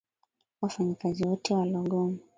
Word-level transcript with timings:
Wafanyikazi 0.61 1.23
wote 1.27 1.53
walogoma. 1.53 2.17